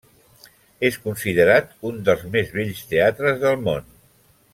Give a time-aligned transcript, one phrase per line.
[0.89, 3.87] És considerat un dels més bells teatres del món.